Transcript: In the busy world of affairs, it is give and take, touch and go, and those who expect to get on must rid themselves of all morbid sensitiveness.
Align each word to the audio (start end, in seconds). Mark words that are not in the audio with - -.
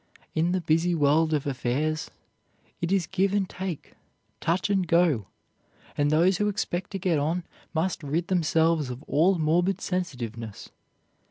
In 0.33 0.51
the 0.51 0.61
busy 0.61 0.95
world 0.95 1.31
of 1.31 1.45
affairs, 1.45 2.09
it 2.81 2.91
is 2.91 3.05
give 3.05 3.33
and 3.33 3.47
take, 3.47 3.93
touch 4.39 4.67
and 4.67 4.87
go, 4.87 5.27
and 5.95 6.09
those 6.09 6.37
who 6.39 6.47
expect 6.47 6.89
to 6.93 6.97
get 6.97 7.19
on 7.19 7.43
must 7.71 8.01
rid 8.01 8.27
themselves 8.27 8.89
of 8.89 9.03
all 9.03 9.37
morbid 9.37 9.79
sensitiveness. 9.79 10.71